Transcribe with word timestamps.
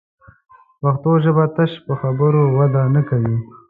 پښتو 0.81 1.11
ژبه 1.23 1.45
تش 1.55 1.71
په 1.85 1.93
خبرو 2.01 2.41
وده 2.57 2.81
نه 2.95 3.01
کوي 3.09 3.37